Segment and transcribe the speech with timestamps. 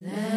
[0.00, 0.35] There.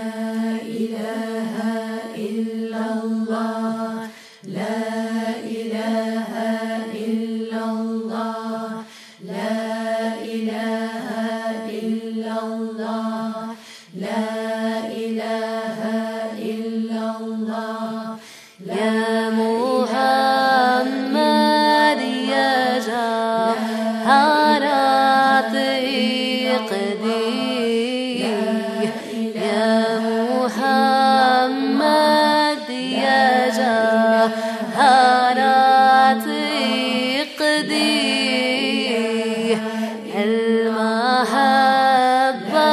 [41.19, 42.69] محبة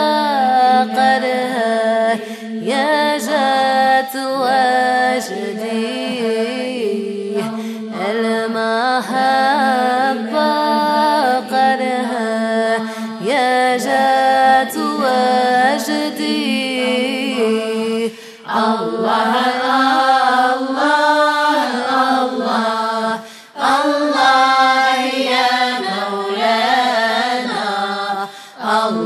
[0.97, 2.19] قرها
[2.63, 5.67] يا جات وجدي.
[8.11, 9.27] المحبة
[11.53, 12.79] قرها
[13.25, 16.07] يا جات وجدي.
[18.57, 19.33] الله
[20.55, 21.16] الله.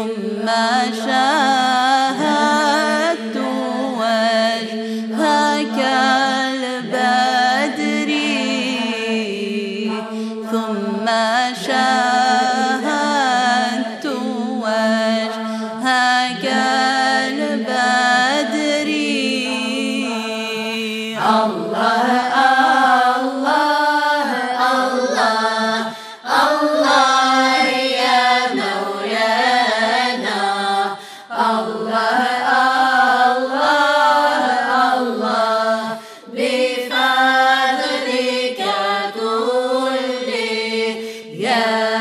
[0.00, 0.48] ثم
[1.06, 2.56] شاهدت
[4.00, 5.78] وجهك
[6.48, 8.10] البدر
[10.52, 11.06] ثم
[11.66, 13.04] شاهدت
[14.64, 16.44] وجهك
[17.28, 18.88] البدر.
[21.30, 22.39] الله
[41.40, 41.99] Yeah.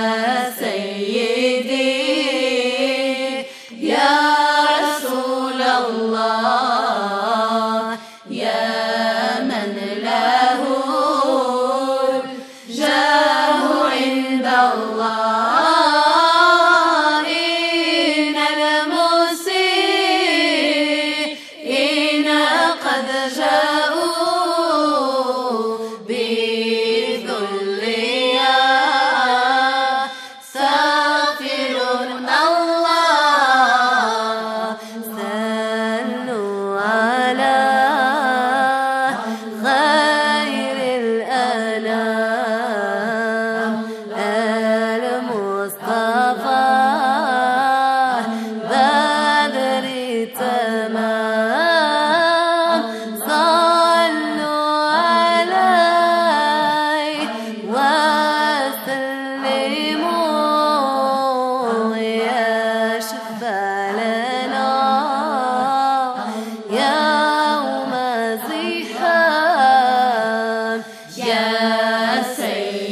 [72.36, 72.89] sei.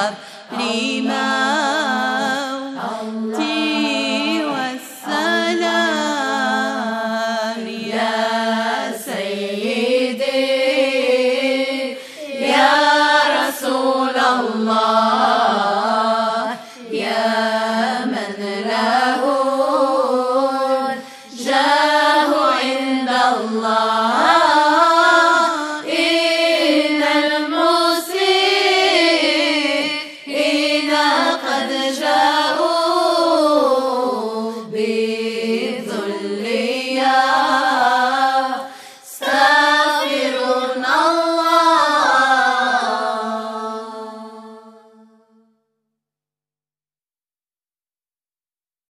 [0.00, 1.19] حبلي ما